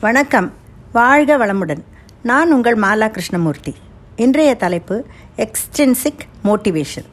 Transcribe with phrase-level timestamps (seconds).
[0.00, 0.52] வணக்கம்
[0.92, 1.82] வாழ்க வளமுடன்
[2.22, 3.72] நான் உங்கள் மாலா கிருஷ்ணமூர்த்தி
[4.16, 4.96] இன்றைய தலைப்பு
[5.44, 7.06] extrinsic motivation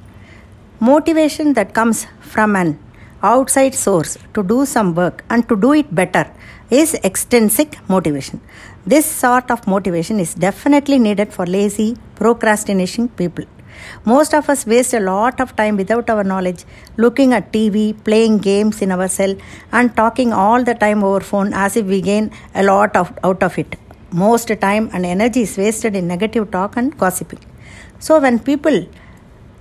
[0.81, 1.99] motivation that comes
[2.33, 2.69] from an
[3.23, 6.25] outside source to do some work and to do it better
[6.71, 8.41] is extrinsic motivation.
[8.89, 13.45] This sort of motivation is definitely needed for lazy, procrastination people.
[14.05, 16.65] Most of us waste a lot of time without our knowledge
[16.97, 19.35] looking at TV, playing games in our cell,
[19.71, 23.41] and talking all the time over phone as if we gain a lot of, out
[23.43, 23.75] of it.
[24.11, 27.39] Most time and energy is wasted in negative talk and gossiping.
[27.99, 28.87] So when people,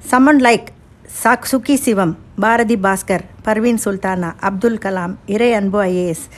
[0.01, 0.73] someone like
[1.07, 6.29] Sak Suki Sivam, Bharati Bhaskar, Parveen Sultana, Abdul Kalam, Iray Anbu IAS,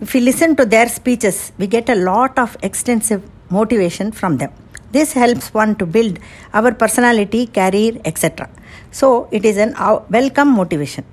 [0.00, 4.52] if we listen to their speeches, we get a lot of extensive motivation from them.
[4.96, 6.18] This helps one to build
[6.54, 8.48] our personality, career, etc.
[8.90, 9.74] So, it is an
[10.16, 11.04] welcome motivation.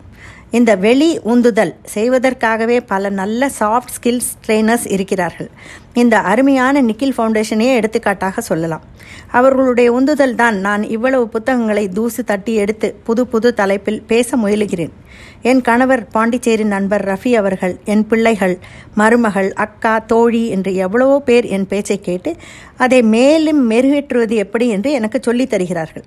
[0.57, 5.49] இந்த வெளி உந்துதல் செய்வதற்காகவே பல நல்ல soft skills trainers இருக்கிறார்கள்.
[5.93, 8.83] இந்த அருமையான நிக்கில் ஃபவுண்டேஷனையே எடுத்துக்காட்டாக சொல்லலாம்.
[9.31, 14.93] அவர்களுடைய உந்துதல் தான் நான் இவ்வளவு புத்தகங்களை தூசு தட்டி எடுத்து புது புது தலைப்பில் பேச முயலுகிறேன்.
[15.41, 18.59] என் கணவர் பாண்டிச்சேரி நண்பர் ரஃபி அவர்கள் என் பிள்ளைகள்
[18.95, 22.35] மருமகள் அக்கா தோழி என்று எவ்வளவோ பேர் என் பேச்சை கேட்டு
[22.77, 26.03] அதை மேலும் மெருகேற்றுவது எப்படி என்று எனக்கு சொல்லித் தருகிறார்கள்.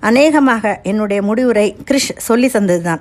[0.00, 3.00] அநேகமாக என்னுடைய முடிவுரை கிரிஷ் சொல்லி தந்ததுதான்.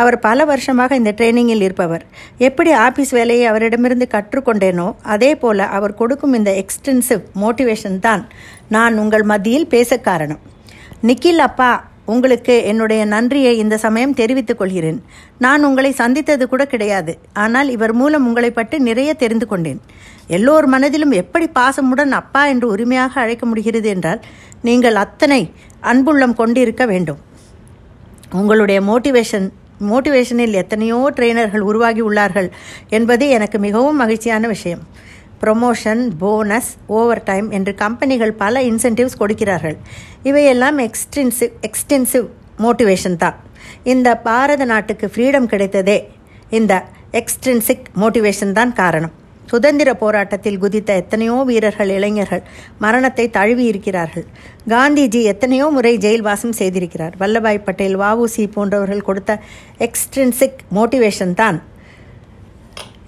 [0.00, 2.04] அவர் பல வருஷமாக இந்த ட்ரைனிங்கில் இருப்பவர்.
[2.48, 8.24] எப்படி ஆபீஸ் வேலையை அவரிடமிருந்து கற்றுக்கொண்டேனோ அதே போல அவர் கொடுக்கும் இந்த எக்ஸ்டென்சிவ் மோட்டிவேஷன் தான்
[8.76, 10.42] நான் உங்கள் மத்தியில் பேச காரணம்.
[11.10, 11.70] நிக்கில் அப்பா
[12.14, 14.98] உங்களுக்கு என்னுடைய நன்றியை இந்த சமயம் தெரிவித்துக் கொள்கிறேன்.
[15.44, 17.12] நான் உங்களை சந்தித்தது கூட கிடையாது.
[17.44, 19.80] ஆனால் இவர் மூலம் உங்களை பற்றி நிறைய தெரிந்து கொண்டேன்.
[20.36, 24.22] எல்லோர் மனதிலும் எப்படி பாசமுடன் அப்பா என்று உரிமையாக அழைக்க முடிகிறது என்றால்
[24.68, 25.40] நீங்கள் அத்தனை
[25.92, 27.20] அன்புள்ளம் கொண்டிருக்க வேண்டும்.
[28.40, 29.48] உங்களுடைய மோட்டிவேஷன்
[29.80, 32.48] மோட்டிவேஷனில் எத்தனையோ ட்ரெயினர்கள் உருவாகி உள்ளார்கள்
[32.88, 34.82] என்பது எனக்கு மிகவும் மகிழ்ச்சியான விஷயம்.
[35.42, 39.76] ப்ரொமோஷன் போனஸ் ஓவர் டைம் என்று கம்பெனிகள் பல இன்சென்டிவ்ஸ் கொடுக்கிறார்கள்.
[40.22, 42.26] இவையெல்லாம் எக்ஸ்டென்சிவ் எக்ஸ்டென்சிவ்
[42.58, 43.36] மோட்டிவேஷன் தான்.
[43.82, 45.98] இந்த பாரத நாட்டுக்கு ஃப்ரீடம் கிடைத்ததே
[46.50, 49.12] இந்த எக்ஸ்டென்சிக் மோட்டிவேஷன் தான் காரணம்.
[49.52, 52.42] சுதந்திர போராட்டத்தில் குதித்த எத்தனையோ வீரர்கள் இளைஞர்கள்
[52.84, 54.26] மரணத்தை தழுவி இருக்கிறார்கள்
[54.72, 57.14] காந்திஜி எத்தனையோ முறை ஜெயில்வாசம் செய்திருக்கிறார்.
[57.20, 59.32] வல்லபாய் பட்டேல் வாவுசி போன்றவர்கள் கொடுத்த
[59.86, 61.58] எக்ஸ்ட்ரின்சிக் மோட்டிவேஷன் தான்.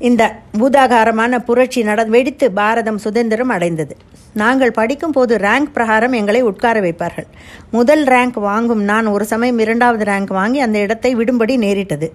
[0.08, 0.22] இந்த
[0.58, 3.96] பூதாகாரமான புரட்சி நட வெடித்து பாரதம் சுதந்திரம் அடைந்தது.
[4.32, 7.26] நாங்கள் படிக்கும் போது ரேங்க் பிரகாரம் எங்களை உட்கார வைப்பார்கள்.
[7.70, 12.12] முதல் ரேங்க் வாங்கும் நான் ஒரு சமயம் இரண்டாவது ரேங்க் வாங்கி அந்த இடத்தை விடும்படி நேரிட்டது.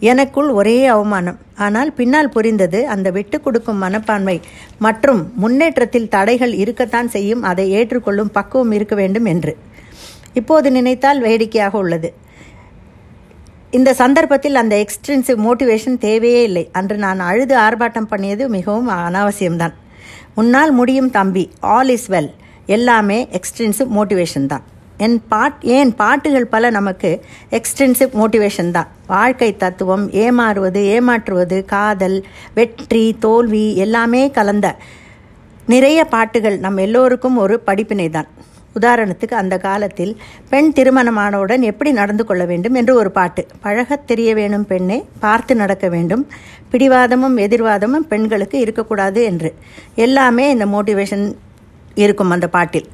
[0.00, 1.38] எனக்குள் ஒரே அவமானம்.
[1.56, 4.40] ஆனால் பின்னால் புரிந்தது அந்த விட்டு கொடுக்கும் மனப்பான்மை
[4.78, 9.56] மற்றும் முன்னேற்றத்தில் தடைகள் இருக்கத்தான் செய்யும் அதை ஏற்றுக்கொள்ளும் பக்குவம் இருக்க வேண்டும் என்று.
[10.34, 12.14] இப்போது நினைத்தால் வேடிக்கையாக உள்ளது.
[13.70, 16.68] இந்த சந்தர்ப்பத்தில் அந்த எக்ஸ்ட்ரென்சிவ் மோட்டிவேஷன் தேவையே இல்லை.
[16.72, 19.72] அன்று நான் அழுது ஆர்ப்பாட்டம் பண்ணியது மிகவும் அனாவசியம்தான்.
[20.40, 21.44] உன்னால் முடியும் தம்பி.
[21.74, 22.32] ஆல் இஸ் வெல்
[22.76, 24.64] எல்லாமே எக்ஸ்ட்ரென்சிவ் மோட்டிவேஷன் தான்.
[25.04, 27.10] என் பாட் ஏன் பாட்டுகள் பல நமக்கு
[27.58, 28.90] எக்ஸ்டென்சிவ் மோட்டிவேஷன் தான்.
[29.14, 32.18] வாழ்க்கை தத்துவம் ஏமாறுவது ஏமாற்றுவது காதல்
[32.58, 34.66] வெற்றி தோல்வி எல்லாமே கலந்த
[35.74, 38.28] நிறைய பாட்டுகள் நம் எல்லோருக்கும் ஒரு படிப்பினை தான்.
[38.80, 40.16] உதாரணத்துக்கு அந்த காலத்தில்
[40.48, 43.46] பெண் திருமணமானவுடன் எப்படி நடந்து கொள்ள வேண்டும் என்று ஒரு பாட்டு.
[43.60, 46.26] பழகத் தெரிய வேணும் பெண்ணை பார்த்து நடக்க வேண்டும்.
[46.70, 49.54] பிடிவாதமும் எதிர்வாதமும் பெண்களுக்கு இருக்கக்கூடாது என்று.
[49.94, 51.34] எல்லாமே இந்த மோட்டிவேஷன்
[51.94, 52.88] இருக்கும் அந்த பாட்டில்.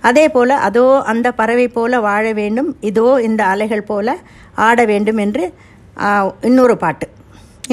[0.00, 4.18] அதே போல அதோ அந்த பறவை போல வாழ வேண்டும் இதோ இந்த அலைகள் போல
[4.54, 5.52] ஆட வேண்டும் என்று
[6.40, 7.08] இன்னொரு பாட்டு.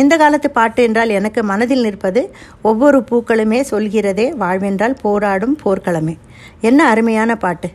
[0.02, 2.22] இந்த காலத்து பாட்டு என்றால் எனக்கு மனதில் நிற்பது
[2.62, 6.16] ஒவ்வொரு பூக்களுமே சொல்கிறதே வாழ்வென்றால் போராடும் போர்க்களமே.
[6.62, 7.70] என்ன அருமையான பாட்டு.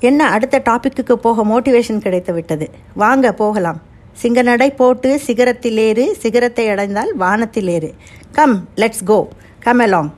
[0.00, 3.80] என்ன அடுத்த டாப்பிக்கு போக மோட்டிவேஷன் கிடைத்து விட்டது வாங்க போகலாம்.
[4.22, 7.90] சிங்கநடை போட்டு சிகரத்திலேறு சிகரத்தை அடைந்தால் வானத்திலேறு
[8.32, 9.18] come let's go
[9.58, 10.10] come along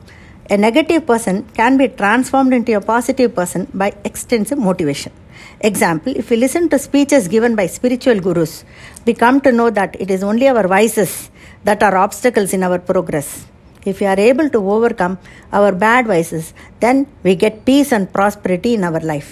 [0.47, 5.17] a negative person can be transformed into a positive person by extensive motivation
[5.62, 8.66] Example, if we listen to speeches given by spiritual gurus,
[9.06, 11.30] we come to know that it is only our vices
[11.64, 13.46] that are obstacles in our progress.
[13.86, 15.18] If we are able to overcome
[15.54, 19.32] our bad vices, then we get peace and prosperity in our life.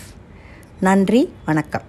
[0.88, 1.86] நன்றி வணக்கம்